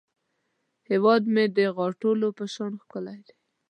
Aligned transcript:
هیواد 0.89 1.23
مې 1.33 1.45
د 1.57 1.59
غاټولو 1.77 2.27
په 2.37 2.45
شان 2.53 2.71
ښکلی 2.81 3.19
دی 3.27 3.35